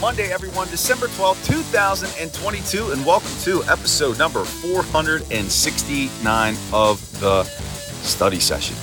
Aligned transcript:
Monday, 0.00 0.32
everyone, 0.32 0.66
December 0.68 1.08
12th, 1.08 1.46
2022, 1.46 2.90
and 2.90 3.04
welcome 3.04 3.30
to 3.42 3.62
episode 3.64 4.18
number 4.18 4.42
469 4.42 6.56
of 6.72 7.20
the 7.20 7.44
study 7.44 8.40
session. 8.40 8.74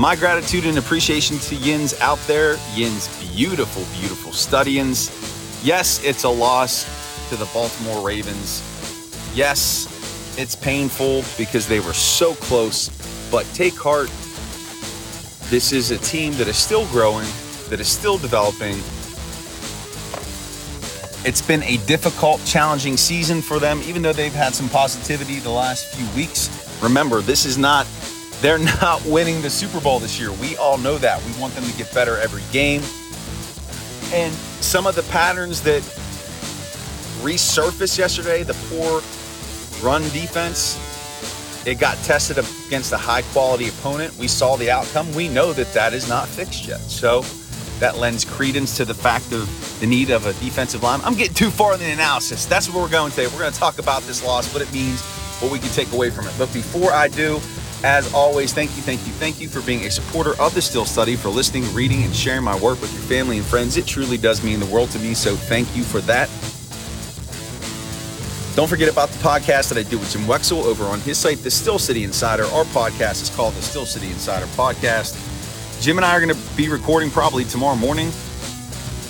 My 0.00 0.14
gratitude 0.14 0.66
and 0.66 0.78
appreciation 0.78 1.38
to 1.38 1.56
Yins 1.56 2.00
out 2.00 2.20
there, 2.28 2.58
Yins 2.74 3.08
beautiful, 3.34 3.82
beautiful 3.98 4.32
studyings. 4.32 5.10
Yes, 5.64 6.00
it's 6.04 6.22
a 6.22 6.28
loss 6.28 6.84
to 7.30 7.36
the 7.36 7.46
Baltimore 7.46 8.06
Ravens. 8.06 8.62
Yes, 9.34 9.88
it's 10.38 10.54
painful 10.54 11.24
because 11.36 11.66
they 11.66 11.80
were 11.80 11.92
so 11.92 12.34
close, 12.34 12.88
but 13.32 13.44
take 13.52 13.74
heart. 13.74 14.12
This 15.50 15.72
is 15.72 15.90
a 15.90 15.98
team 15.98 16.34
that 16.34 16.46
is 16.46 16.56
still 16.56 16.86
growing, 16.86 17.26
that 17.68 17.80
is 17.80 17.88
still 17.88 18.16
developing. 18.16 18.80
It's 21.26 21.42
been 21.42 21.64
a 21.64 21.78
difficult, 21.78 22.40
challenging 22.44 22.96
season 22.96 23.42
for 23.42 23.58
them, 23.58 23.82
even 23.84 24.00
though 24.00 24.12
they've 24.12 24.32
had 24.32 24.54
some 24.54 24.68
positivity 24.68 25.40
the 25.40 25.50
last 25.50 25.92
few 25.92 26.06
weeks. 26.14 26.48
Remember, 26.80 27.20
this 27.20 27.44
is 27.44 27.58
not, 27.58 27.84
they're 28.40 28.58
not 28.80 29.04
winning 29.04 29.42
the 29.42 29.50
Super 29.50 29.80
Bowl 29.80 29.98
this 29.98 30.20
year. 30.20 30.30
We 30.30 30.56
all 30.56 30.78
know 30.78 30.98
that. 30.98 31.20
We 31.24 31.32
want 31.40 31.52
them 31.54 31.64
to 31.64 31.76
get 31.76 31.92
better 31.92 32.16
every 32.18 32.44
game. 32.52 32.80
And 34.14 34.32
some 34.62 34.86
of 34.86 34.94
the 34.94 35.02
patterns 35.10 35.62
that 35.62 35.82
resurfaced 37.22 37.98
yesterday, 37.98 38.44
the 38.44 38.54
poor 38.70 39.02
run 39.82 40.02
defense, 40.10 40.78
it 41.66 41.80
got 41.80 41.96
tested 42.04 42.38
against 42.68 42.92
a 42.92 42.96
high 42.96 43.22
quality 43.22 43.68
opponent. 43.68 44.16
We 44.16 44.28
saw 44.28 44.54
the 44.54 44.70
outcome. 44.70 45.12
We 45.12 45.28
know 45.28 45.52
that 45.54 45.72
that 45.72 45.92
is 45.92 46.08
not 46.08 46.28
fixed 46.28 46.68
yet. 46.68 46.78
So 46.82 47.22
that 47.80 47.98
lends 47.98 48.24
credence 48.24 48.76
to 48.76 48.84
the 48.84 48.94
fact 48.94 49.32
of 49.32 49.80
the 49.80 49.86
need 49.86 50.10
of 50.10 50.26
a 50.26 50.32
defensive 50.34 50.82
line. 50.82 51.00
I'm 51.04 51.14
getting 51.14 51.34
too 51.34 51.50
far 51.50 51.74
in 51.74 51.80
the 51.80 51.90
analysis. 51.90 52.46
That's 52.46 52.70
where 52.70 52.82
we're 52.82 52.90
going 52.90 53.10
today. 53.10 53.26
We're 53.26 53.38
going 53.38 53.52
to 53.52 53.58
talk 53.58 53.78
about 53.78 54.02
this 54.02 54.24
loss, 54.24 54.52
what 54.52 54.62
it 54.62 54.72
means, 54.72 55.02
what 55.40 55.52
we 55.52 55.58
can 55.58 55.68
take 55.70 55.92
away 55.92 56.10
from 56.10 56.26
it. 56.26 56.34
But 56.38 56.52
before 56.52 56.92
I 56.92 57.08
do, 57.08 57.40
as 57.84 58.12
always, 58.14 58.54
thank 58.54 58.74
you, 58.76 58.82
thank 58.82 59.06
you, 59.06 59.12
thank 59.12 59.40
you 59.40 59.48
for 59.48 59.60
being 59.60 59.84
a 59.84 59.90
supporter 59.90 60.40
of 60.40 60.54
the 60.54 60.62
Still 60.62 60.86
Study, 60.86 61.14
for 61.14 61.28
listening, 61.28 61.72
reading, 61.74 62.02
and 62.04 62.14
sharing 62.14 62.42
my 62.42 62.58
work 62.58 62.80
with 62.80 62.92
your 62.92 63.02
family 63.02 63.36
and 63.36 63.46
friends. 63.46 63.76
It 63.76 63.86
truly 63.86 64.16
does 64.16 64.42
mean 64.42 64.60
the 64.60 64.66
world 64.66 64.90
to 64.92 64.98
me, 64.98 65.12
so 65.12 65.36
thank 65.36 65.74
you 65.76 65.82
for 65.82 66.00
that. 66.02 66.28
Don't 68.56 68.68
forget 68.68 68.90
about 68.90 69.10
the 69.10 69.18
podcast 69.18 69.68
that 69.68 69.76
I 69.76 69.82
do 69.82 69.98
with 69.98 70.10
Jim 70.10 70.22
Wexell 70.22 70.64
over 70.64 70.84
on 70.84 71.00
his 71.00 71.18
site, 71.18 71.36
The 71.38 71.50
Steel 71.50 71.78
City 71.78 72.04
Insider. 72.04 72.44
Our 72.44 72.64
podcast 72.64 73.20
is 73.22 73.28
called 73.36 73.52
The 73.52 73.60
Steel 73.60 73.84
City 73.84 74.06
Insider 74.06 74.46
Podcast. 74.46 75.35
Jim 75.80 75.98
and 75.98 76.04
I 76.04 76.16
are 76.16 76.20
going 76.20 76.34
to 76.34 76.56
be 76.56 76.68
recording 76.68 77.10
probably 77.10 77.44
tomorrow 77.44 77.76
morning. 77.76 78.10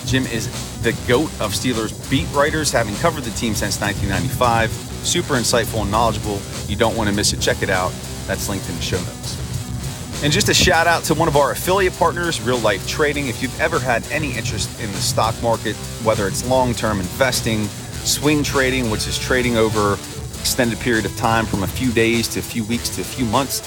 Jim 0.05 0.25
is 0.27 0.47
the 0.81 0.91
GOAT 1.07 1.29
of 1.41 1.53
Steelers 1.53 2.09
beat 2.09 2.27
writers, 2.33 2.71
having 2.71 2.95
covered 2.95 3.23
the 3.23 3.31
team 3.31 3.55
since 3.55 3.79
1995. 3.81 4.69
Super 5.05 5.35
insightful 5.35 5.81
and 5.81 5.91
knowledgeable. 5.91 6.39
You 6.67 6.75
don't 6.75 6.95
want 6.95 7.09
to 7.09 7.15
miss 7.15 7.33
it. 7.33 7.39
Check 7.39 7.61
it 7.63 7.69
out. 7.69 7.91
That's 8.25 8.47
linked 8.49 8.69
in 8.69 8.75
the 8.75 8.81
show 8.81 8.97
notes. 8.97 10.23
And 10.23 10.33
just 10.33 10.49
a 10.49 10.53
shout 10.53 10.87
out 10.87 11.03
to 11.05 11.13
one 11.13 11.27
of 11.27 11.37
our 11.37 11.51
affiliate 11.51 11.93
partners, 11.97 12.41
Real 12.41 12.57
Life 12.59 12.87
Trading. 12.87 13.27
If 13.27 13.41
you've 13.41 13.59
ever 13.59 13.79
had 13.79 14.09
any 14.11 14.35
interest 14.35 14.81
in 14.81 14.91
the 14.91 14.97
stock 14.97 15.35
market, 15.43 15.75
whether 16.03 16.27
it's 16.27 16.47
long 16.47 16.73
term 16.73 16.99
investing, 16.99 17.65
swing 18.03 18.43
trading, 18.43 18.89
which 18.89 19.07
is 19.07 19.17
trading 19.17 19.57
over 19.57 19.93
extended 20.39 20.79
period 20.79 21.05
of 21.05 21.15
time 21.17 21.45
from 21.45 21.63
a 21.63 21.67
few 21.67 21.91
days 21.91 22.27
to 22.29 22.39
a 22.39 22.41
few 22.41 22.63
weeks 22.63 22.89
to 22.95 23.01
a 23.01 23.03
few 23.03 23.25
months, 23.25 23.61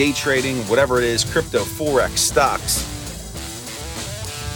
day 0.00 0.12
trading, 0.12 0.56
whatever 0.62 0.96
it 0.96 1.04
is, 1.04 1.30
crypto, 1.30 1.58
forex, 1.58 2.16
stocks, 2.16 2.86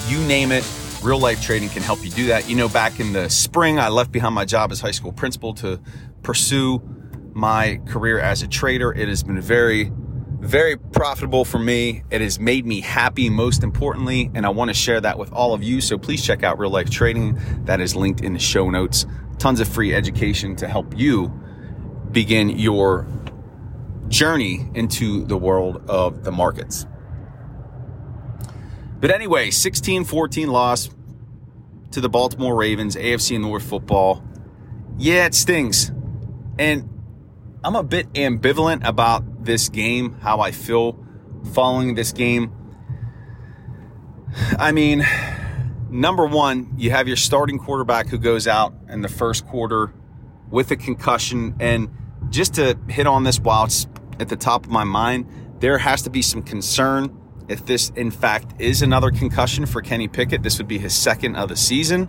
you 0.09 0.19
name 0.27 0.51
it, 0.51 0.67
real 1.03 1.19
life 1.19 1.43
trading 1.43 1.69
can 1.69 1.83
help 1.83 2.03
you 2.03 2.11
do 2.11 2.29
that. 2.29 2.49
You 2.49 2.57
know, 2.57 2.67
back 2.67 2.99
in 2.99 3.13
the 3.13 3.29
spring, 3.29 3.79
I 3.79 3.89
left 3.89 4.11
behind 4.11 4.35
my 4.35 4.47
job 4.47 4.73
as 4.73 4.81
high 4.81 4.91
school 4.91 5.13
principal 5.13 5.53
to 5.57 5.79
pursue 6.23 6.81
my 7.35 7.79
career 7.85 8.19
as 8.19 8.41
a 8.41 8.49
trader. 8.49 8.91
It 8.91 9.07
has 9.07 9.23
been 9.23 9.39
very, 9.39 9.93
very 10.41 10.79
profitable 10.79 11.45
for 11.45 11.59
me. 11.59 12.05
It 12.11 12.23
has 12.23 12.41
made 12.41 12.65
me 12.65 12.81
happy, 12.81 13.29
most 13.29 13.63
importantly, 13.63 14.31
and 14.35 14.47
I 14.47 14.49
want 14.49 14.71
to 14.71 14.75
share 14.75 15.03
that 15.03 15.19
with 15.19 15.31
all 15.31 15.53
of 15.53 15.63
you. 15.63 15.83
So 15.83 15.99
please 15.99 16.25
check 16.25 16.43
out 16.43 16.59
Real 16.59 16.71
Life 16.71 16.89
Trading. 16.89 17.39
That 17.67 17.83
is 17.83 17.95
linked 17.95 18.23
in 18.23 18.33
the 18.33 18.39
show 18.39 18.71
notes. 18.71 19.05
Tons 19.37 19.61
of 19.61 19.69
free 19.69 19.95
education 19.95 20.57
to 20.57 20.69
help 20.69 20.97
you 20.97 21.29
begin 22.13 22.49
your 22.49 23.07
journey 24.15 24.65
into 24.75 25.25
the 25.25 25.37
world 25.37 25.91
of 25.91 26.23
the 26.23 26.31
markets. 26.31 26.87
But 29.01 29.11
anyway, 29.11 29.51
16 29.51 30.05
14 30.05 30.49
loss 30.49 30.89
to 31.91 32.01
the 32.01 32.09
Baltimore 32.09 32.55
Ravens, 32.55 32.95
AFC 32.95 33.41
North 33.41 33.65
football. 33.65 34.23
Yeah, 34.97 35.27
it 35.27 35.35
stings. 35.35 35.91
And 36.59 36.89
I'm 37.65 37.75
a 37.75 37.83
bit 37.83 38.13
ambivalent 38.13 38.87
about 38.87 39.45
this 39.45 39.69
game, 39.69 40.13
how 40.21 40.41
I 40.41 40.53
feel 40.53 41.05
following 41.53 41.97
this 41.97 42.13
game. 42.13 42.53
I 44.57 44.71
mean, 44.71 45.05
number 45.91 46.25
one, 46.25 46.75
you 46.77 46.93
have 46.93 47.09
your 47.09 47.17
starting 47.17 47.59
quarterback 47.59 48.07
who 48.07 48.19
goes 48.19 48.47
out 48.47 48.75
in 48.89 49.03
the 49.03 49.09
first 49.09 49.45
quarter 49.47 49.93
with 50.51 50.71
a 50.71 50.77
concussion. 50.77 51.57
And 51.59 51.91
just 52.31 52.55
to 52.55 52.79
hit 52.89 53.07
on 53.07 53.25
this 53.25 53.41
while 53.41 53.65
it's 53.65 53.87
at 54.21 54.29
the 54.29 54.37
top 54.37 54.65
of 54.65 54.71
my 54.71 54.85
mind, 54.85 55.27
there 55.61 55.79
has 55.79 56.03
to 56.03 56.11
be 56.11 56.23
some 56.23 56.43
concern 56.43 57.17
if 57.49 57.67
this, 57.67 57.91
in 57.91 58.11
fact, 58.11 58.61
is 58.61 58.83
another 58.83 59.11
concussion 59.11 59.67
for 59.67 59.83
Kenny 59.83 60.09
Pickett. 60.09 60.43
This 60.43 60.59
would 60.59 60.69
be 60.69 60.79
his 60.79 60.95
second 60.95 61.37
of 61.37 61.49
the 61.49 61.57
season. 61.57 62.09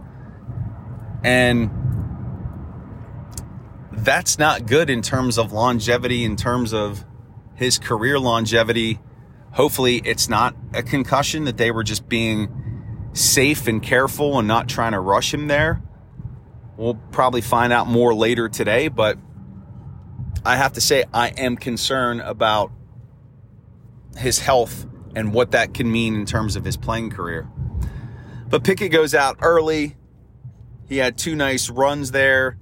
And 1.23 1.69
that's 3.91 4.37
not 4.37 4.65
good 4.67 4.89
in 4.89 5.01
terms 5.01 5.37
of 5.37 5.51
longevity, 5.51 6.23
in 6.23 6.35
terms 6.35 6.73
of 6.73 7.03
his 7.55 7.79
career 7.79 8.19
longevity. 8.19 8.99
Hopefully, 9.51 10.01
it's 10.05 10.29
not 10.29 10.55
a 10.73 10.83
concussion, 10.83 11.45
that 11.45 11.57
they 11.57 11.71
were 11.71 11.83
just 11.83 12.07
being 12.07 13.09
safe 13.13 13.67
and 13.67 13.81
careful 13.81 14.37
and 14.37 14.47
not 14.47 14.67
trying 14.67 14.91
to 14.91 14.99
rush 14.99 15.33
him 15.33 15.47
there. 15.47 15.81
We'll 16.77 16.95
probably 16.95 17.41
find 17.41 17.71
out 17.71 17.87
more 17.87 18.13
later 18.13 18.49
today, 18.49 18.89
but 18.89 19.17
I 20.45 20.57
have 20.57 20.73
to 20.73 20.81
say, 20.81 21.05
I 21.11 21.29
am 21.29 21.57
concerned 21.57 22.21
about 22.21 22.71
his 24.15 24.39
health 24.39 24.85
and 25.15 25.33
what 25.33 25.51
that 25.51 25.73
can 25.73 25.91
mean 25.91 26.15
in 26.15 26.25
terms 26.25 26.55
of 26.55 26.63
his 26.63 26.77
playing 26.77 27.09
career. 27.09 27.49
But 28.47 28.63
Pickett 28.63 28.91
goes 28.91 29.15
out 29.15 29.37
early. 29.41 29.95
He 30.87 30.97
had 30.97 31.17
two 31.17 31.35
nice 31.35 31.69
runs 31.69 32.11
there. 32.11 32.57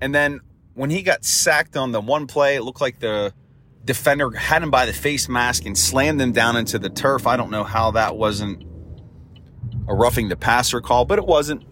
And 0.00 0.12
then 0.14 0.40
when 0.74 0.90
he 0.90 1.02
got 1.02 1.24
sacked 1.24 1.76
on 1.76 1.92
the 1.92 2.00
one 2.00 2.26
play, 2.26 2.56
it 2.56 2.62
looked 2.62 2.80
like 2.80 2.98
the 2.98 3.32
defender 3.84 4.30
had 4.32 4.62
him 4.62 4.70
by 4.70 4.84
the 4.84 4.92
face 4.92 5.28
mask 5.28 5.64
and 5.64 5.78
slammed 5.78 6.20
him 6.20 6.32
down 6.32 6.56
into 6.56 6.78
the 6.78 6.90
turf. 6.90 7.26
I 7.26 7.36
don't 7.36 7.50
know 7.50 7.64
how 7.64 7.92
that 7.92 8.16
wasn't 8.16 8.64
a 9.86 9.94
roughing 9.94 10.28
the 10.28 10.36
passer 10.36 10.80
call, 10.80 11.04
but 11.04 11.18
it 11.18 11.24
wasn't. 11.24 11.64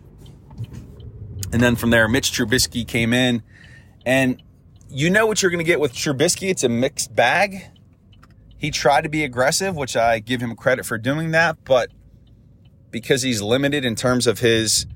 And 1.53 1.61
then 1.61 1.77
from 1.77 1.91
there, 1.91 2.09
Mitch 2.09 2.33
Trubisky 2.33 2.87
came 2.87 3.13
in. 3.13 3.43
And 4.05 4.43
you 4.89 5.11
know 5.11 5.27
what 5.27 5.43
you're 5.43 5.51
going 5.51 5.65
to 5.65 5.65
get 5.65 5.81
with 5.81 5.93
Trubisky. 5.93 6.51
It's 6.51 6.65
a 6.65 6.69
mixed 6.69 7.15
bag. 7.15 7.63
He 8.59 8.71
tried 8.71 9.03
to 9.03 9.09
be 9.09 9.25
aggressive, 9.25 9.77
which 9.77 9.97
I 9.97 10.19
give 10.19 10.41
him 10.41 10.57
credit 10.57 10.87
for 10.87 10.97
doing 10.99 11.33
that, 11.33 11.65
but 11.65 11.91
because 12.91 13.23
he's 13.23 13.43
limited 13.43 13.85
in 13.85 13.95
terms 13.95 14.27
of 14.27 14.39
his 14.39 14.87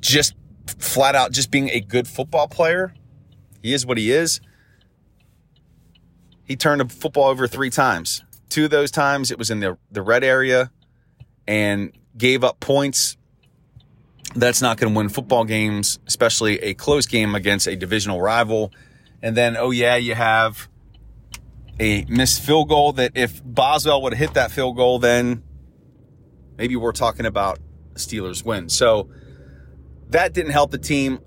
just 0.00 0.34
flat 0.78 1.14
out 1.14 1.32
just 1.32 1.50
being 1.50 1.68
a 1.70 1.80
good 1.80 2.08
football 2.08 2.48
player, 2.48 2.94
he 3.62 3.74
is 3.74 3.84
what 3.84 3.98
he 3.98 4.10
is. 4.10 4.40
He 6.44 6.56
turned 6.56 6.80
a 6.80 6.88
football 6.88 7.24
over 7.24 7.46
three 7.46 7.70
times. 7.70 8.22
Two 8.48 8.66
of 8.66 8.70
those 8.70 8.90
times 8.90 9.30
it 9.30 9.38
was 9.38 9.50
in 9.50 9.60
the, 9.60 9.76
the 9.90 10.00
red 10.00 10.22
area 10.22 10.70
and 11.46 11.92
gave 12.16 12.44
up 12.44 12.60
points. 12.60 13.16
That's 14.36 14.60
not 14.60 14.76
going 14.76 14.92
to 14.92 14.96
win 14.96 15.08
football 15.08 15.44
games, 15.44 15.98
especially 16.06 16.58
a 16.58 16.74
close 16.74 17.06
game 17.06 17.34
against 17.34 17.66
a 17.66 17.74
divisional 17.74 18.20
rival. 18.20 18.70
And 19.22 19.36
then, 19.36 19.56
oh, 19.56 19.70
yeah, 19.70 19.96
you 19.96 20.14
have 20.14 20.68
a 21.80 22.04
missed 22.04 22.42
field 22.42 22.68
goal 22.68 22.92
that 22.92 23.12
if 23.14 23.42
Boswell 23.44 24.02
would 24.02 24.12
have 24.12 24.20
hit 24.20 24.34
that 24.34 24.50
field 24.50 24.76
goal, 24.76 24.98
then 24.98 25.42
maybe 26.58 26.76
we're 26.76 26.92
talking 26.92 27.24
about 27.24 27.58
Steelers 27.94 28.44
win. 28.44 28.68
So 28.68 29.08
that 30.10 30.34
didn't 30.34 30.52
help 30.52 30.70
the 30.70 30.78
team. 30.78 31.20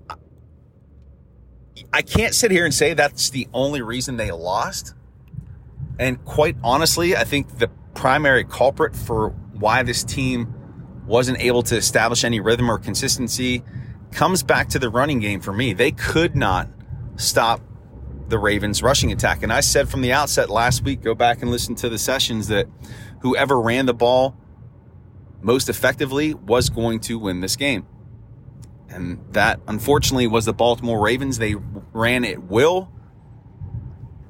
I 1.92 2.02
can't 2.02 2.34
sit 2.34 2.50
here 2.50 2.64
and 2.64 2.72
say 2.72 2.94
that's 2.94 3.30
the 3.30 3.48
only 3.52 3.82
reason 3.82 4.16
they 4.16 4.30
lost. 4.30 4.94
And 5.98 6.24
quite 6.24 6.56
honestly, 6.62 7.16
I 7.16 7.24
think 7.24 7.58
the 7.58 7.68
primary 7.94 8.44
culprit 8.44 8.94
for 8.94 9.30
why 9.52 9.82
this 9.82 10.04
team 10.04 10.54
wasn't 11.10 11.40
able 11.40 11.62
to 11.64 11.76
establish 11.76 12.22
any 12.22 12.38
rhythm 12.38 12.70
or 12.70 12.78
consistency 12.78 13.64
comes 14.12 14.44
back 14.44 14.68
to 14.68 14.78
the 14.78 14.88
running 14.88 15.18
game 15.18 15.40
for 15.40 15.52
me. 15.52 15.72
They 15.72 15.90
could 15.90 16.36
not 16.36 16.68
stop 17.16 17.60
the 18.28 18.38
Ravens 18.38 18.80
rushing 18.80 19.10
attack. 19.10 19.42
And 19.42 19.52
I 19.52 19.58
said 19.60 19.88
from 19.88 20.02
the 20.02 20.12
outset 20.12 20.48
last 20.48 20.84
week, 20.84 21.02
go 21.02 21.16
back 21.16 21.42
and 21.42 21.50
listen 21.50 21.74
to 21.76 21.88
the 21.88 21.98
sessions 21.98 22.46
that 22.46 22.68
whoever 23.22 23.60
ran 23.60 23.86
the 23.86 23.94
ball 23.94 24.36
most 25.40 25.68
effectively 25.68 26.32
was 26.32 26.70
going 26.70 27.00
to 27.00 27.18
win 27.18 27.40
this 27.40 27.56
game. 27.56 27.86
And 28.88 29.18
that, 29.32 29.60
unfortunately, 29.66 30.28
was 30.28 30.44
the 30.44 30.52
Baltimore 30.52 31.00
Ravens. 31.00 31.38
They 31.38 31.56
ran 31.92 32.24
at 32.24 32.44
will. 32.44 32.88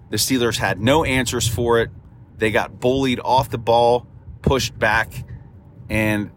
The 0.08 0.16
Steelers 0.16 0.56
had 0.56 0.80
no 0.80 1.04
answers 1.04 1.46
for 1.46 1.80
it. 1.80 1.90
They 2.38 2.50
got 2.50 2.80
bullied 2.80 3.20
off 3.22 3.50
the 3.50 3.58
ball, 3.58 4.06
pushed 4.40 4.78
back, 4.78 5.12
and 5.90 6.30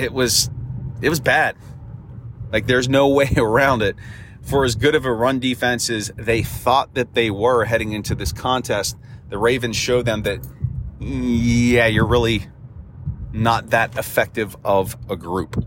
it 0.00 0.12
was 0.12 0.50
it 1.00 1.08
was 1.08 1.20
bad. 1.20 1.56
Like 2.52 2.66
there's 2.66 2.88
no 2.88 3.08
way 3.18 3.32
around 3.36 3.82
it. 3.82 3.96
For 4.42 4.64
as 4.64 4.74
good 4.74 4.94
of 4.94 5.04
a 5.04 5.12
run 5.12 5.38
defense 5.38 5.90
as 5.90 6.10
they 6.16 6.42
thought 6.42 6.94
that 6.94 7.14
they 7.14 7.30
were 7.30 7.66
heading 7.66 7.92
into 7.92 8.14
this 8.14 8.32
contest, 8.32 8.96
the 9.28 9.38
Ravens 9.38 9.76
showed 9.76 10.06
them 10.06 10.22
that 10.22 10.40
yeah, 10.98 11.86
you're 11.86 12.06
really 12.06 12.46
not 13.32 13.70
that 13.70 13.96
effective 13.96 14.56
of 14.64 14.96
a 15.08 15.16
group. 15.16 15.64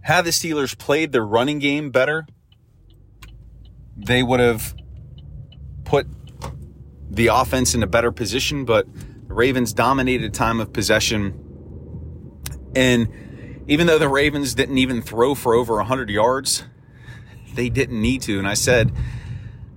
Had 0.00 0.24
the 0.24 0.30
Steelers 0.30 0.78
played 0.78 1.12
their 1.12 1.26
running 1.26 1.58
game 1.58 1.90
better, 1.90 2.26
they 3.96 4.22
would 4.22 4.40
have 4.40 4.74
put 5.84 6.06
the 7.10 7.28
offense 7.28 7.74
in 7.74 7.82
a 7.82 7.86
better 7.86 8.12
position, 8.12 8.64
but 8.64 8.86
Ravens 9.36 9.74
dominated 9.74 10.32
time 10.32 10.60
of 10.60 10.72
possession. 10.72 11.34
And 12.74 13.64
even 13.68 13.86
though 13.86 13.98
the 13.98 14.08
Ravens 14.08 14.54
didn't 14.54 14.78
even 14.78 15.02
throw 15.02 15.34
for 15.34 15.52
over 15.52 15.76
100 15.76 16.08
yards, 16.08 16.64
they 17.52 17.68
didn't 17.68 18.00
need 18.00 18.22
to. 18.22 18.38
And 18.38 18.48
I 18.48 18.54
said, 18.54 18.92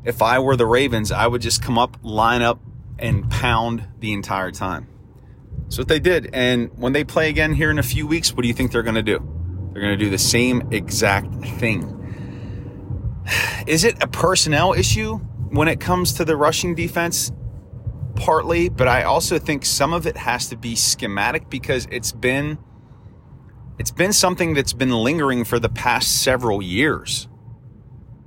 if 0.06 0.22
I 0.22 0.40
were 0.40 0.56
the 0.56 0.66
Ravens, 0.66 1.12
I 1.12 1.28
would 1.28 1.42
just 1.42 1.62
come 1.62 1.78
up, 1.78 1.98
line 2.02 2.42
up, 2.42 2.62
and 2.98 3.30
pound 3.30 3.86
the 4.00 4.14
entire 4.14 4.52
time. 4.52 4.88
So 5.68 5.82
what 5.82 5.90
they 5.90 6.00
did. 6.00 6.30
And 6.32 6.72
when 6.78 6.94
they 6.94 7.04
play 7.04 7.28
again 7.30 7.52
here 7.54 7.70
in 7.70 7.80
a 7.80 7.84
few 7.84 8.08
weeks, 8.08 8.34
what 8.34 8.44
do 8.44 8.48
you 8.48 8.54
think 8.54 8.72
they're 8.72 8.82
going 8.82 8.96
to 8.96 9.04
do? 9.04 9.20
They're 9.74 9.82
going 9.82 10.00
to 10.00 10.04
do 10.04 10.10
the 10.10 10.18
same 10.18 10.70
exact 10.72 11.34
thing. 11.60 11.98
Is 13.68 13.84
it 13.84 14.02
a 14.02 14.08
personnel 14.08 14.72
issue 14.72 15.18
when 15.50 15.68
it 15.68 15.82
comes 15.82 16.14
to 16.14 16.24
the 16.24 16.38
rushing 16.38 16.76
defense? 16.76 17.34
Partly, 18.20 18.68
but 18.68 18.88
I 18.88 19.04
also 19.04 19.40
think 19.40 19.66
some 19.66 19.94
of 19.94 20.06
it 20.06 20.18
has 20.18 20.50
to 20.50 20.58
be 20.58 20.76
schematic 20.76 21.50
because 21.50 21.88
it's 21.90 22.12
been 22.12 22.58
it's 23.78 23.92
been 23.92 24.12
something 24.12 24.54
that's 24.54 24.74
been 24.74 24.92
lingering 24.92 25.46
for 25.46 25.58
the 25.58 25.70
past 25.70 26.22
several 26.22 26.62
years. 26.62 27.30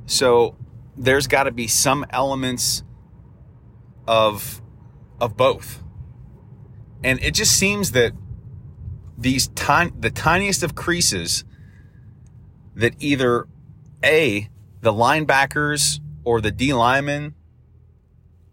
So 0.07 0.57
there's 0.97 1.27
got 1.27 1.45
to 1.45 1.53
be 1.53 1.67
some 1.67 2.07
elements 2.09 2.85
of 4.09 4.63
of 5.21 5.37
both. 5.37 5.83
And 7.05 7.21
it 7.23 7.35
just 7.35 7.53
seems 7.53 7.93
that 7.93 8.13
these 9.19 9.49
tiny 9.49 9.93
the 9.99 10.11
tiniest 10.11 10.63
of 10.63 10.75
creases 10.75 11.45
that 12.75 12.95
either 12.99 13.47
a 14.03 14.49
the 14.81 14.93
linebackers 14.93 16.01
or 16.25 16.41
the 16.41 16.51
D 16.51 16.73
linemen 16.73 17.35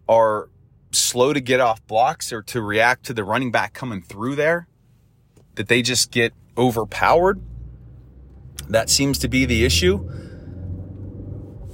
are 0.06 0.50
slow 0.92 1.32
to 1.32 1.40
get 1.40 1.60
off 1.60 1.84
blocks 1.86 2.32
or 2.32 2.42
to 2.42 2.62
react 2.62 3.04
to 3.06 3.14
the 3.14 3.24
running 3.24 3.50
back 3.50 3.72
coming 3.72 4.02
through 4.02 4.36
there, 4.36 4.68
that 5.54 5.68
they 5.68 5.82
just 5.82 6.10
get 6.10 6.32
overpowered. 6.56 7.40
That 8.68 8.88
seems 8.88 9.18
to 9.18 9.28
be 9.28 9.46
the 9.46 9.64
issue. 9.64 10.08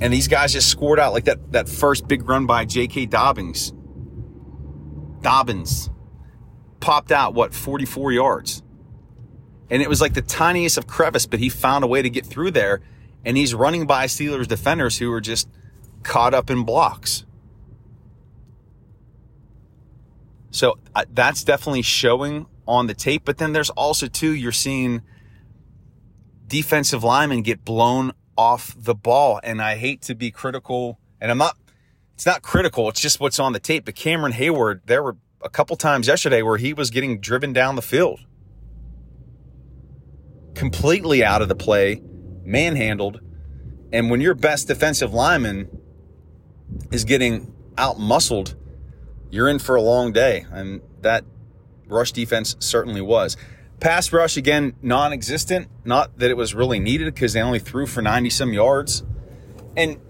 And 0.00 0.12
these 0.12 0.28
guys 0.28 0.52
just 0.52 0.68
scored 0.68 1.00
out 1.00 1.12
like 1.12 1.24
that, 1.24 1.52
that 1.52 1.68
first 1.68 2.06
big 2.06 2.28
run 2.28 2.46
by 2.46 2.64
J.K. 2.64 3.06
Dobbins. 3.06 3.72
Dobbins 5.22 5.90
popped 6.80 7.10
out, 7.10 7.34
what, 7.34 7.54
44 7.54 8.12
yards? 8.12 8.62
And 9.70 9.82
it 9.82 9.88
was 9.88 10.00
like 10.00 10.14
the 10.14 10.22
tiniest 10.22 10.78
of 10.78 10.86
crevice, 10.86 11.26
but 11.26 11.40
he 11.40 11.48
found 11.48 11.82
a 11.82 11.86
way 11.86 12.02
to 12.02 12.10
get 12.10 12.24
through 12.24 12.52
there. 12.52 12.80
And 13.24 13.36
he's 13.36 13.54
running 13.54 13.86
by 13.86 14.06
Steelers 14.06 14.46
defenders 14.46 14.98
who 14.98 15.10
are 15.12 15.20
just 15.20 15.48
caught 16.04 16.32
up 16.32 16.50
in 16.50 16.62
blocks. 16.62 17.25
So 20.50 20.78
uh, 20.94 21.04
that's 21.12 21.44
definitely 21.44 21.82
showing 21.82 22.46
on 22.66 22.86
the 22.86 22.94
tape. 22.94 23.24
But 23.24 23.38
then 23.38 23.52
there's 23.52 23.70
also, 23.70 24.06
too, 24.06 24.32
you're 24.32 24.52
seeing 24.52 25.02
defensive 26.46 27.04
linemen 27.04 27.42
get 27.42 27.64
blown 27.64 28.12
off 28.36 28.74
the 28.78 28.94
ball. 28.94 29.40
And 29.42 29.60
I 29.60 29.76
hate 29.76 30.02
to 30.02 30.14
be 30.14 30.30
critical, 30.30 30.98
and 31.20 31.30
I'm 31.30 31.38
not, 31.38 31.56
it's 32.14 32.26
not 32.26 32.42
critical, 32.42 32.88
it's 32.88 33.00
just 33.00 33.20
what's 33.20 33.38
on 33.38 33.52
the 33.52 33.60
tape. 33.60 33.84
But 33.84 33.94
Cameron 33.94 34.32
Heyward, 34.32 34.80
there 34.86 35.02
were 35.02 35.16
a 35.42 35.48
couple 35.48 35.76
times 35.76 36.08
yesterday 36.08 36.42
where 36.42 36.56
he 36.56 36.72
was 36.72 36.90
getting 36.90 37.20
driven 37.20 37.52
down 37.52 37.76
the 37.76 37.82
field. 37.82 38.20
Completely 40.54 41.22
out 41.22 41.42
of 41.42 41.48
the 41.48 41.54
play, 41.54 42.02
manhandled. 42.42 43.20
And 43.92 44.10
when 44.10 44.20
your 44.20 44.34
best 44.34 44.68
defensive 44.68 45.12
lineman 45.12 45.68
is 46.90 47.04
getting 47.04 47.54
out 47.76 47.98
muscled, 47.98 48.56
you're 49.30 49.48
in 49.48 49.58
for 49.58 49.76
a 49.76 49.82
long 49.82 50.12
day. 50.12 50.46
And 50.50 50.80
that 51.02 51.24
rush 51.86 52.12
defense 52.12 52.56
certainly 52.58 53.00
was. 53.00 53.36
Pass 53.80 54.12
rush, 54.12 54.36
again, 54.36 54.74
non 54.82 55.12
existent. 55.12 55.68
Not 55.84 56.18
that 56.18 56.30
it 56.30 56.36
was 56.36 56.54
really 56.54 56.78
needed 56.78 57.12
because 57.14 57.32
they 57.32 57.42
only 57.42 57.58
threw 57.58 57.86
for 57.86 58.02
90 58.02 58.30
some 58.30 58.52
yards. 58.52 59.04
And 59.76 60.00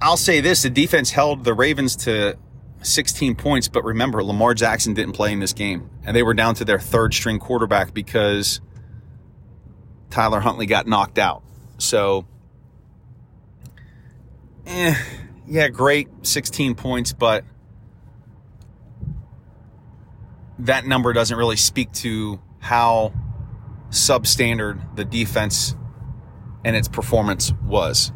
I'll 0.00 0.16
say 0.16 0.40
this 0.40 0.62
the 0.62 0.70
defense 0.70 1.10
held 1.10 1.44
the 1.44 1.54
Ravens 1.54 1.96
to 1.96 2.36
16 2.82 3.36
points, 3.36 3.68
but 3.68 3.84
remember, 3.84 4.22
Lamar 4.22 4.54
Jackson 4.54 4.94
didn't 4.94 5.12
play 5.12 5.32
in 5.32 5.40
this 5.40 5.52
game. 5.52 5.90
And 6.04 6.16
they 6.16 6.22
were 6.22 6.34
down 6.34 6.54
to 6.56 6.64
their 6.64 6.78
third 6.78 7.14
string 7.14 7.38
quarterback 7.38 7.94
because 7.94 8.60
Tyler 10.10 10.40
Huntley 10.40 10.66
got 10.66 10.86
knocked 10.86 11.18
out. 11.18 11.42
So, 11.78 12.26
eh, 14.66 14.94
yeah, 15.46 15.68
great, 15.68 16.08
16 16.22 16.74
points, 16.74 17.12
but 17.12 17.44
that 20.60 20.86
number 20.86 21.12
doesn't 21.12 21.36
really 21.36 21.56
speak 21.56 21.92
to 21.92 22.40
how 22.60 23.12
substandard 23.90 24.96
the 24.96 25.04
defense 25.04 25.76
and 26.64 26.74
its 26.74 26.88
performance 26.88 27.52
was. 27.64 28.12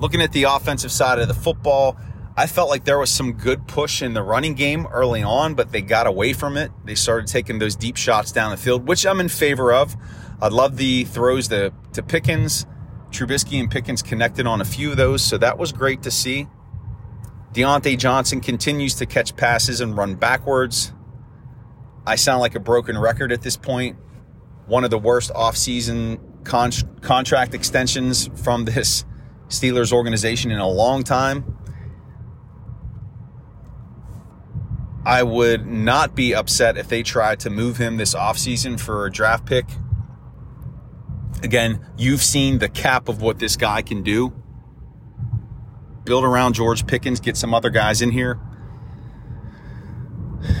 Looking 0.00 0.20
at 0.20 0.32
the 0.32 0.44
offensive 0.44 0.92
side 0.92 1.18
of 1.18 1.28
the 1.28 1.34
football, 1.34 1.98
I 2.36 2.46
felt 2.46 2.68
like 2.68 2.84
there 2.84 2.98
was 2.98 3.10
some 3.10 3.32
good 3.32 3.66
push 3.66 4.00
in 4.00 4.14
the 4.14 4.22
running 4.22 4.54
game 4.54 4.86
early 4.92 5.22
on, 5.22 5.54
but 5.54 5.72
they 5.72 5.82
got 5.82 6.06
away 6.06 6.32
from 6.32 6.56
it. 6.56 6.70
They 6.84 6.94
started 6.94 7.26
taking 7.26 7.58
those 7.58 7.74
deep 7.74 7.96
shots 7.96 8.30
down 8.30 8.52
the 8.52 8.56
field, 8.56 8.86
which 8.86 9.04
I'm 9.04 9.18
in 9.18 9.28
favor 9.28 9.72
of. 9.72 9.96
I 10.40 10.48
love 10.48 10.76
the 10.76 11.04
throws 11.04 11.48
to, 11.48 11.72
to 11.94 12.02
Pickens. 12.02 12.64
Trubisky 13.10 13.58
and 13.58 13.70
Pickens 13.70 14.02
connected 14.02 14.46
on 14.46 14.60
a 14.60 14.64
few 14.64 14.92
of 14.92 14.96
those, 14.96 15.22
so 15.22 15.36
that 15.38 15.58
was 15.58 15.72
great 15.72 16.02
to 16.02 16.10
see. 16.10 16.46
Diontae 17.52 17.98
Johnson 17.98 18.40
continues 18.40 18.94
to 18.96 19.06
catch 19.06 19.34
passes 19.34 19.80
and 19.80 19.96
run 19.96 20.14
backwards. 20.14 20.92
I 22.08 22.16
sound 22.16 22.40
like 22.40 22.54
a 22.54 22.60
broken 22.60 22.96
record 22.96 23.32
at 23.32 23.42
this 23.42 23.58
point. 23.58 23.98
One 24.66 24.82
of 24.82 24.88
the 24.88 24.98
worst 24.98 25.30
offseason 25.34 26.18
con- 26.42 26.72
contract 27.02 27.52
extensions 27.52 28.30
from 28.42 28.64
this 28.64 29.04
Steelers 29.48 29.92
organization 29.92 30.50
in 30.50 30.58
a 30.58 30.66
long 30.66 31.02
time. 31.02 31.58
I 35.04 35.22
would 35.22 35.66
not 35.66 36.14
be 36.14 36.34
upset 36.34 36.78
if 36.78 36.88
they 36.88 37.02
tried 37.02 37.40
to 37.40 37.50
move 37.50 37.76
him 37.76 37.98
this 37.98 38.14
offseason 38.14 38.80
for 38.80 39.04
a 39.04 39.12
draft 39.12 39.44
pick. 39.44 39.66
Again, 41.42 41.84
you've 41.98 42.22
seen 42.22 42.58
the 42.58 42.70
cap 42.70 43.10
of 43.10 43.20
what 43.20 43.38
this 43.38 43.54
guy 43.56 43.82
can 43.82 44.02
do. 44.02 44.32
Build 46.04 46.24
around 46.24 46.54
George 46.54 46.86
Pickens, 46.86 47.20
get 47.20 47.36
some 47.36 47.52
other 47.52 47.68
guys 47.68 48.00
in 48.00 48.12
here. 48.12 48.40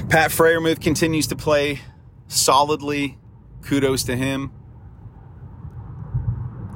Pat 0.08 0.30
Freiermuth 0.30 0.80
continues 0.80 1.26
to 1.26 1.36
play 1.36 1.80
solidly. 2.28 3.18
Kudos 3.62 4.04
to 4.04 4.16
him. 4.16 4.52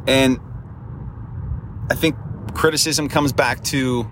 And 0.07 0.39
I 1.91 1.95
think 1.95 2.17
criticism 2.55 3.09
comes 3.09 3.33
back 3.33 3.65
to 3.65 4.11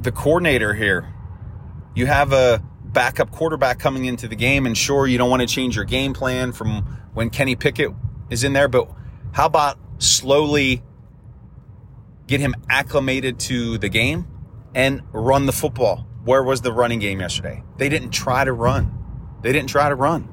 the 0.00 0.12
coordinator 0.12 0.74
here. 0.74 1.12
You 1.94 2.06
have 2.06 2.32
a 2.32 2.62
backup 2.84 3.32
quarterback 3.32 3.80
coming 3.80 4.04
into 4.04 4.28
the 4.28 4.36
game, 4.36 4.64
and 4.64 4.76
sure, 4.76 5.06
you 5.06 5.18
don't 5.18 5.30
want 5.30 5.42
to 5.42 5.48
change 5.48 5.74
your 5.74 5.84
game 5.84 6.14
plan 6.14 6.52
from 6.52 6.82
when 7.14 7.30
Kenny 7.30 7.56
Pickett 7.56 7.90
is 8.30 8.44
in 8.44 8.52
there, 8.52 8.68
but 8.68 8.88
how 9.32 9.46
about 9.46 9.78
slowly 9.98 10.82
get 12.28 12.38
him 12.40 12.54
acclimated 12.68 13.40
to 13.40 13.78
the 13.78 13.88
game 13.88 14.26
and 14.74 15.02
run 15.12 15.46
the 15.46 15.52
football? 15.52 16.07
Where 16.28 16.42
was 16.42 16.60
the 16.60 16.74
running 16.74 16.98
game 16.98 17.20
yesterday? 17.20 17.62
They 17.78 17.88
didn't 17.88 18.10
try 18.10 18.44
to 18.44 18.52
run. 18.52 18.92
They 19.40 19.50
didn't 19.50 19.70
try 19.70 19.88
to 19.88 19.94
run. 19.94 20.30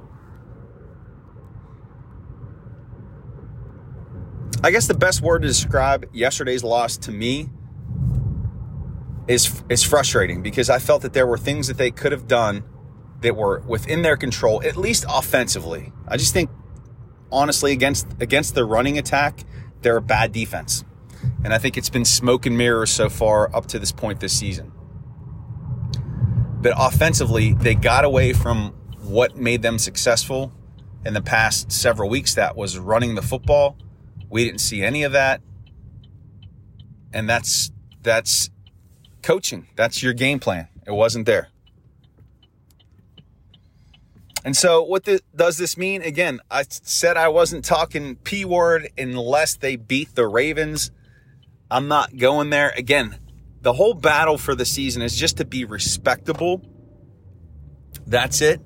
I 4.61 4.71
guess 4.71 4.87
the 4.87 4.93
best 4.93 5.21
word 5.21 5.43
to 5.43 5.47
describe 5.47 6.09
yesterday's 6.11 6.65
loss 6.65 6.97
to 6.97 7.13
me 7.13 7.49
is 9.29 9.63
is 9.69 9.83
frustrating 9.83 10.43
because 10.43 10.69
I 10.69 10.79
felt 10.79 11.01
that 11.03 11.13
there 11.13 11.25
were 11.25 11.37
things 11.37 11.67
that 11.67 11.77
they 11.77 11.91
could 11.91 12.11
have 12.11 12.27
done 12.27 12.65
that 13.21 13.37
were 13.37 13.61
within 13.61 14.01
their 14.01 14.17
control, 14.17 14.61
at 14.65 14.75
least 14.75 15.05
offensively. 15.07 15.93
I 16.09 16.17
just 16.17 16.33
think 16.33 16.49
honestly 17.31 17.71
against 17.71 18.05
against 18.19 18.53
the 18.53 18.65
running 18.65 18.97
attack, 18.97 19.45
they're 19.81 19.95
a 19.95 20.01
bad 20.01 20.33
defense. 20.33 20.83
And 21.45 21.53
I 21.53 21.57
think 21.57 21.77
it's 21.77 21.89
been 21.89 22.03
smoke 22.03 22.45
and 22.45 22.57
mirrors 22.57 22.91
so 22.91 23.07
far 23.07 23.55
up 23.55 23.67
to 23.67 23.79
this 23.79 23.93
point 23.93 24.19
this 24.19 24.37
season. 24.37 24.73
But 26.65 26.73
offensively, 26.77 27.53
they 27.53 27.75
got 27.75 28.05
away 28.05 28.33
from 28.33 28.71
what 29.03 29.37
made 29.37 29.61
them 29.61 29.77
successful 29.77 30.51
in 31.05 31.13
the 31.13 31.21
past 31.21 31.71
several 31.71 32.09
weeks 32.09 32.33
that 32.33 32.55
was 32.55 32.79
running 32.79 33.13
the 33.13 33.21
football. 33.21 33.77
We 34.31 34.45
didn't 34.45 34.61
see 34.61 34.81
any 34.81 35.03
of 35.03 35.11
that. 35.11 35.41
And 37.13 37.29
that's 37.29 37.69
that's 38.01 38.49
coaching. 39.21 39.67
That's 39.75 40.01
your 40.01 40.13
game 40.13 40.39
plan. 40.39 40.67
It 40.87 40.93
wasn't 40.93 41.27
there. 41.27 41.49
And 44.43 44.57
so, 44.57 44.81
what 44.81 45.07
does 45.35 45.57
this 45.59 45.77
mean? 45.77 46.01
Again, 46.01 46.39
I 46.49 46.63
said 46.67 47.15
I 47.15 47.27
wasn't 47.27 47.63
talking 47.63 48.15
P 48.15 48.43
word 48.43 48.89
unless 48.97 49.55
they 49.55 49.75
beat 49.75 50.15
the 50.15 50.25
Ravens. 50.25 50.89
I'm 51.69 51.87
not 51.87 52.17
going 52.17 52.49
there. 52.49 52.73
Again, 52.75 53.19
the 53.65 53.73
whole 53.73 53.95
battle 53.95 54.37
for 54.37 54.53
the 54.53 54.63
season 54.63 55.01
is 55.01 55.17
just 55.17 55.37
to 55.37 55.43
be 55.43 55.65
respectable. 55.65 56.61
That's 58.05 58.39
it. 58.39 58.61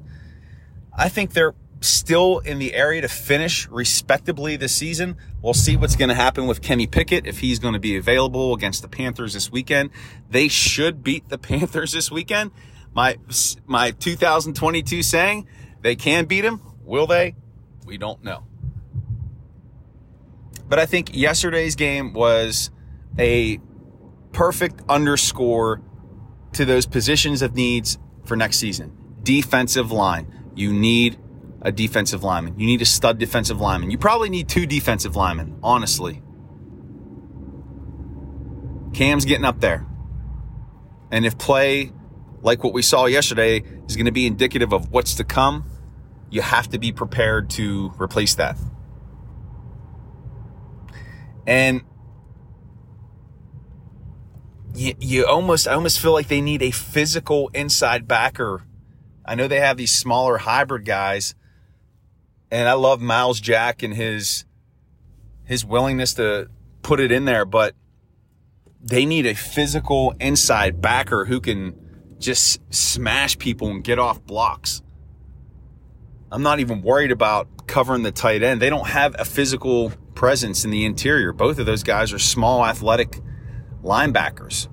I 0.94 1.08
think 1.08 1.32
they're 1.32 1.56
still 1.80 2.40
in 2.40 2.60
the 2.60 2.74
area 2.74 3.00
to 3.00 3.08
finish 3.08 3.66
respectably 3.70 4.58
this 4.58 4.76
season. 4.76 5.16
We'll 5.42 5.54
see 5.54 5.78
what's 5.78 5.96
going 5.96 6.10
to 6.10 6.16
happen 6.16 6.48
with 6.48 6.62
Kenny 6.62 6.86
Pickett 6.86 7.26
if 7.26 7.40
he's 7.40 7.60
going 7.60 7.76
to 7.76 7.80
be 7.80 7.96
available 7.96 8.54
against 8.54 8.82
the 8.82 8.90
Panthers 8.90 9.36
this 9.36 9.50
weekend. 9.50 9.92
They 10.30 10.50
should 10.50 11.02
beat 11.02 11.30
the 11.30 11.38
Panthers 11.50 11.94
this 11.94 12.12
weekend. 12.12 12.52
My 12.94 13.16
my 13.66 13.92
2022 13.92 15.02
saying 15.02 15.48
they 15.82 15.96
can 15.96 16.26
beat 16.26 16.44
him. 16.44 16.60
Will 16.84 17.08
they? 17.08 17.38
We 17.86 17.98
don't 17.98 18.22
know. 18.22 18.44
But 20.68 20.78
I 20.78 20.86
think 20.86 21.16
yesterday's 21.16 21.76
game 21.76 22.12
was 22.12 22.70
a 23.18 23.62
perfect 24.32 24.82
underscore 24.90 25.82
to 26.54 26.66
those 26.66 26.86
positions 26.86 27.42
of 27.42 27.56
needs 27.56 27.98
for 28.26 28.36
next 28.36 28.58
season. 28.58 28.96
Defensive 29.24 29.92
line. 29.92 30.52
You 30.56 30.74
need 30.74 31.18
a 31.62 31.72
defensive 31.72 32.24
lineman. 32.24 32.60
You 32.60 32.66
need 32.66 32.82
a 32.82 32.86
stud 32.86 33.18
defensive 33.18 33.60
lineman. 33.60 33.92
You 33.92 33.98
probably 33.98 34.30
need 34.30 34.48
two 34.48 34.66
defensive 34.66 35.16
linemen, 35.16 35.60
honestly. 35.62 36.22
Cam's 38.94 39.26
getting 39.26 39.46
up 39.46 39.60
there. 39.60 39.86
And 41.12 41.26
if 41.26 41.38
play 41.38 41.92
like 42.42 42.64
what 42.64 42.74
we 42.74 42.82
saw 42.82 43.06
yesterday 43.06 43.64
is 43.88 43.96
going 43.96 44.06
to 44.06 44.12
be 44.12 44.26
indicative 44.26 44.74
of 44.74 44.92
what's 44.92 45.16
to 45.16 45.24
come, 45.24 45.70
you 46.30 46.42
have 46.42 46.70
to 46.70 46.80
be 46.80 46.92
prepared 46.92 47.50
to 47.52 47.92
replace 48.00 48.36
that. 48.36 48.58
And 51.46 51.82
you, 54.80 54.94
you 55.00 55.28
almost, 55.28 55.68
I 55.68 55.74
almost 55.74 56.00
feel 56.00 56.14
like 56.14 56.30
they 56.30 56.40
need 56.40 56.62
a 56.62 56.72
physical 56.72 57.50
inside 57.54 58.08
backer. 58.08 58.64
I 59.26 59.36
know 59.36 59.48
they 59.48 59.60
have 59.60 59.76
these 59.76 59.92
smaller 59.92 60.38
hybrid 60.38 60.86
guys, 60.86 61.36
and 62.50 62.68
I 62.68 62.74
love 62.74 63.02
Myles 63.02 63.40
Jack 63.42 63.84
and 63.84 63.94
his 63.94 64.46
his 65.44 65.66
willingness 65.66 66.14
to 66.14 66.48
put 66.84 67.00
it 67.00 67.12
in 67.12 67.26
there, 67.26 67.44
but 67.44 67.76
they 68.80 69.06
need 69.06 69.26
a 69.26 69.34
physical 69.34 70.14
inside 70.20 70.80
backer 70.80 71.26
who 71.26 71.42
can 71.42 72.16
just 72.20 72.62
smash 72.74 73.38
people 73.38 73.70
and 73.70 73.84
get 73.84 74.00
off 74.00 74.24
blocks. 74.24 74.82
I'm 76.32 76.44
not 76.44 76.60
even 76.60 76.84
worried 76.84 77.12
about 77.12 77.68
covering 77.68 78.04
the 78.04 78.12
tight 78.12 78.44
end. 78.44 78.62
They 78.62 78.70
don't 78.70 78.88
have 78.88 79.16
a 79.18 79.26
physical 79.26 79.92
presence 80.14 80.64
in 80.64 80.72
the 80.72 80.86
interior. 80.86 81.34
Both 81.34 81.58
of 81.58 81.66
those 81.66 81.82
guys 81.82 82.14
are 82.14 82.20
small, 82.20 82.64
athletic 82.64 83.20
linebackers. 83.84 84.68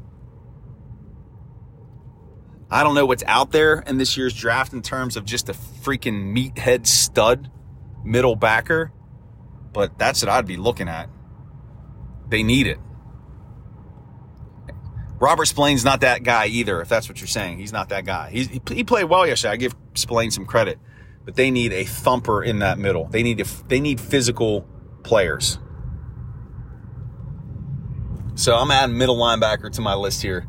I 2.70 2.82
don't 2.82 2.94
know 2.94 3.06
what's 3.06 3.22
out 3.26 3.52
there 3.52 3.80
in 3.86 3.98
this 3.98 4.16
year's 4.16 4.34
draft 4.34 4.72
in 4.72 4.82
terms 4.82 5.16
of 5.16 5.24
just 5.24 5.48
a 5.48 5.52
freaking 5.52 6.34
meathead 6.34 6.86
stud 6.86 7.50
middle 8.04 8.36
backer, 8.36 8.92
but 9.72 9.98
that's 9.98 10.22
what 10.22 10.28
I'd 10.30 10.46
be 10.46 10.56
looking 10.56 10.88
at. 10.88 11.08
They 12.28 12.42
need 12.42 12.66
it. 12.66 12.78
Robert 15.18 15.46
Spillane's 15.46 15.84
not 15.84 16.00
that 16.00 16.24
guy 16.24 16.46
either, 16.46 16.80
if 16.82 16.88
that's 16.88 17.08
what 17.08 17.20
you're 17.20 17.28
saying. 17.28 17.58
He's 17.58 17.72
not 17.72 17.88
that 17.90 18.04
guy. 18.04 18.30
He's, 18.30 18.48
he, 18.48 18.84
played 18.84 19.04
well 19.04 19.26
yesterday. 19.26 19.52
I 19.52 19.56
give 19.56 19.74
Spillane 19.94 20.30
some 20.30 20.44
credit 20.44 20.78
but 21.26 21.34
they 21.34 21.50
need 21.50 21.72
a 21.72 21.84
thumper 21.84 22.42
in 22.42 22.60
that 22.60 22.78
middle. 22.78 23.06
They 23.08 23.22
need 23.22 23.38
to, 23.38 23.68
they 23.68 23.80
need 23.80 24.00
physical 24.00 24.62
players. 25.02 25.58
So 28.36 28.54
I'm 28.54 28.70
adding 28.70 28.96
middle 28.96 29.16
linebacker 29.16 29.72
to 29.72 29.80
my 29.80 29.94
list 29.94 30.22
here. 30.22 30.46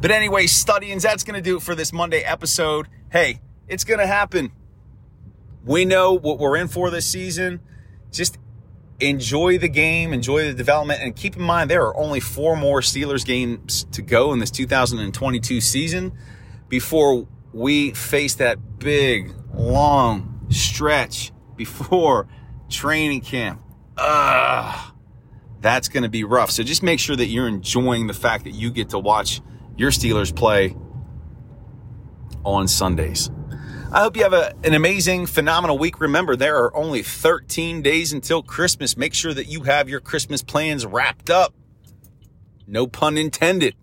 But 0.00 0.10
anyway, 0.10 0.46
studying, 0.46 0.98
that's 0.98 1.22
going 1.22 1.36
to 1.36 1.42
do 1.42 1.56
it 1.56 1.62
for 1.62 1.74
this 1.74 1.92
Monday 1.92 2.20
episode. 2.20 2.88
Hey, 3.12 3.40
it's 3.68 3.84
going 3.84 4.00
to 4.00 4.06
happen. 4.06 4.52
We 5.64 5.84
know 5.84 6.14
what 6.14 6.38
we're 6.38 6.56
in 6.56 6.68
for 6.68 6.90
this 6.90 7.06
season. 7.06 7.60
Just 8.10 8.38
enjoy 9.00 9.58
the 9.58 9.68
game, 9.68 10.12
enjoy 10.12 10.44
the 10.44 10.54
development, 10.54 11.02
and 11.02 11.14
keep 11.14 11.36
in 11.36 11.42
mind 11.42 11.70
there 11.70 11.82
are 11.82 11.96
only 11.96 12.20
four 12.20 12.56
more 12.56 12.80
Steelers 12.80 13.24
games 13.24 13.84
to 13.92 14.00
go 14.00 14.32
in 14.32 14.38
this 14.38 14.50
2022 14.50 15.60
season 15.60 16.12
before 16.68 17.28
we 17.52 17.90
face 17.92 18.34
that 18.36 18.78
big 18.78 19.34
long 19.54 20.46
stretch 20.48 21.32
before 21.56 22.28
training 22.68 23.20
camp. 23.20 23.60
Ugh, 23.98 24.92
that's 25.66 25.88
going 25.88 26.04
to 26.04 26.08
be 26.08 26.22
rough. 26.22 26.52
So 26.52 26.62
just 26.62 26.84
make 26.84 27.00
sure 27.00 27.16
that 27.16 27.26
you're 27.26 27.48
enjoying 27.48 28.06
the 28.06 28.14
fact 28.14 28.44
that 28.44 28.52
you 28.52 28.70
get 28.70 28.90
to 28.90 28.98
watch 28.98 29.40
your 29.76 29.90
Steelers 29.90 30.34
play 30.34 30.76
on 32.44 32.68
Sundays. 32.68 33.30
I 33.92 34.00
hope 34.00 34.16
you 34.16 34.22
have 34.22 34.32
a, 34.32 34.54
an 34.62 34.74
amazing, 34.74 35.26
phenomenal 35.26 35.76
week. 35.76 36.00
Remember, 36.00 36.36
there 36.36 36.56
are 36.58 36.74
only 36.76 37.02
13 37.02 37.82
days 37.82 38.12
until 38.12 38.42
Christmas. 38.42 38.96
Make 38.96 39.12
sure 39.12 39.34
that 39.34 39.46
you 39.46 39.62
have 39.62 39.88
your 39.88 40.00
Christmas 40.00 40.42
plans 40.42 40.86
wrapped 40.86 41.30
up. 41.30 41.52
No 42.68 42.86
pun 42.86 43.18
intended. 43.18 43.74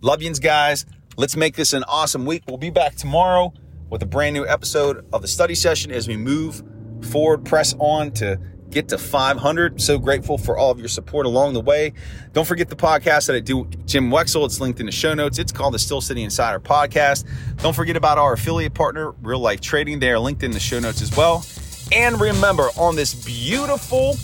Love 0.00 0.22
yous, 0.22 0.38
guys. 0.38 0.86
Let's 1.16 1.36
make 1.36 1.56
this 1.56 1.72
an 1.72 1.84
awesome 1.84 2.24
week. 2.24 2.44
We'll 2.46 2.56
be 2.56 2.70
back 2.70 2.94
tomorrow 2.94 3.52
with 3.90 4.02
a 4.02 4.06
brand 4.06 4.34
new 4.34 4.46
episode 4.46 5.04
of 5.12 5.22
the 5.22 5.28
study 5.28 5.54
session 5.54 5.90
as 5.90 6.06
we 6.06 6.16
move 6.16 6.62
forward, 7.02 7.44
press 7.44 7.74
on 7.78 8.12
to 8.12 8.38
get 8.72 8.88
to 8.88 8.98
500. 8.98 9.80
So 9.80 9.98
grateful 9.98 10.38
for 10.38 10.56
all 10.56 10.70
of 10.70 10.78
your 10.78 10.88
support 10.88 11.26
along 11.26 11.52
the 11.52 11.60
way. 11.60 11.92
Don't 12.32 12.46
forget 12.46 12.68
the 12.68 12.76
podcast 12.76 13.26
that 13.26 13.36
I 13.36 13.40
do 13.40 13.68
Jim 13.86 14.10
Wexell. 14.10 14.44
It's 14.44 14.60
linked 14.60 14.80
in 14.80 14.86
the 14.86 14.92
show 14.92 15.14
notes. 15.14 15.38
It's 15.38 15.52
called 15.52 15.74
the 15.74 15.78
Steel 15.78 16.00
City 16.00 16.22
Insider 16.22 16.58
Podcast. 16.58 17.24
Don't 17.58 17.74
forget 17.76 17.96
about 17.96 18.18
our 18.18 18.32
affiliate 18.32 18.74
partner, 18.74 19.12
Real 19.22 19.38
Life 19.38 19.60
Trading. 19.60 20.00
They 20.00 20.10
are 20.10 20.18
linked 20.18 20.42
in 20.42 20.50
the 20.50 20.60
show 20.60 20.80
notes 20.80 21.02
as 21.02 21.16
well. 21.16 21.44
And 21.92 22.20
remember, 22.20 22.70
on 22.76 22.96
this 22.96 23.14
beautiful 23.14 24.16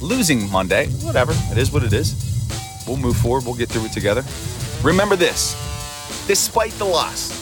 losing 0.00 0.50
Monday, 0.50 0.88
whatever, 1.02 1.32
it 1.50 1.58
is 1.58 1.72
what 1.72 1.84
it 1.84 1.92
is. 1.92 2.26
We'll 2.86 2.96
move 2.96 3.16
forward. 3.16 3.44
We'll 3.44 3.54
get 3.54 3.68
through 3.68 3.86
it 3.86 3.92
together. 3.92 4.24
Remember 4.82 5.16
this 5.16 5.56
despite 6.26 6.72
the 6.72 6.84
loss, 6.84 7.40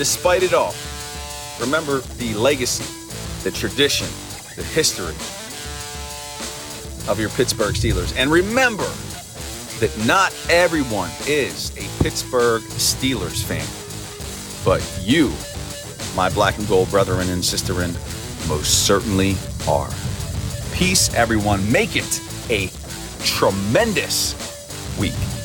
Despite 0.00 0.42
it 0.42 0.54
all, 0.54 0.74
remember 1.60 1.98
the 2.16 2.32
legacy, 2.32 2.84
the 3.42 3.50
tradition, 3.50 4.06
the 4.56 4.62
history 4.62 5.14
of 7.08 7.18
your 7.18 7.30
Pittsburgh 7.30 7.74
Steelers. 7.74 8.14
And 8.16 8.30
remember 8.30 8.88
that 9.80 9.90
not 10.06 10.34
everyone 10.50 11.10
is 11.26 11.70
a 11.76 12.02
Pittsburgh 12.02 12.62
Steelers 12.62 13.42
fan, 13.42 13.66
but 14.64 14.82
you, 15.02 15.32
my 16.14 16.28
black 16.28 16.58
and 16.58 16.68
gold 16.68 16.90
brethren 16.90 17.28
and 17.30 17.42
sisterin, 17.42 17.94
most 18.48 18.86
certainly 18.86 19.36
are. 19.66 19.90
Peace, 20.72 21.12
everyone. 21.14 21.70
Make 21.70 21.96
it 21.96 22.20
a 22.50 22.70
tremendous 23.24 24.34
week. 24.98 25.39